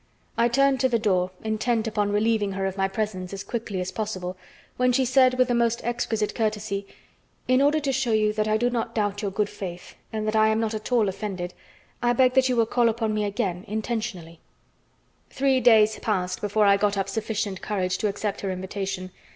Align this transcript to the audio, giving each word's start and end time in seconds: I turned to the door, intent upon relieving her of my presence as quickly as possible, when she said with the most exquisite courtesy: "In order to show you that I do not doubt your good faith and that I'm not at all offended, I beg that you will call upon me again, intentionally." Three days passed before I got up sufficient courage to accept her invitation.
I 0.35 0.47
turned 0.47 0.79
to 0.79 0.89
the 0.89 0.97
door, 0.97 1.29
intent 1.43 1.85
upon 1.85 2.11
relieving 2.11 2.53
her 2.53 2.65
of 2.65 2.75
my 2.75 2.87
presence 2.87 3.33
as 3.33 3.43
quickly 3.43 3.79
as 3.81 3.91
possible, 3.91 4.35
when 4.75 4.91
she 4.91 5.05
said 5.05 5.35
with 5.35 5.47
the 5.47 5.53
most 5.53 5.79
exquisite 5.83 6.33
courtesy: 6.33 6.87
"In 7.47 7.61
order 7.61 7.79
to 7.81 7.91
show 7.93 8.11
you 8.11 8.33
that 8.33 8.47
I 8.47 8.57
do 8.57 8.71
not 8.71 8.95
doubt 8.95 9.21
your 9.21 9.29
good 9.29 9.47
faith 9.47 9.93
and 10.11 10.25
that 10.27 10.35
I'm 10.35 10.59
not 10.59 10.73
at 10.73 10.91
all 10.91 11.07
offended, 11.07 11.53
I 12.01 12.13
beg 12.13 12.33
that 12.33 12.49
you 12.49 12.55
will 12.55 12.65
call 12.65 12.89
upon 12.89 13.13
me 13.13 13.25
again, 13.25 13.63
intentionally." 13.67 14.39
Three 15.29 15.59
days 15.59 15.99
passed 15.99 16.41
before 16.41 16.65
I 16.65 16.77
got 16.77 16.97
up 16.97 17.07
sufficient 17.07 17.61
courage 17.61 17.99
to 17.99 18.07
accept 18.07 18.41
her 18.41 18.49
invitation. 18.49 19.11